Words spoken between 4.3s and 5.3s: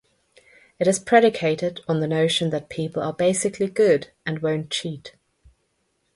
won't cheat.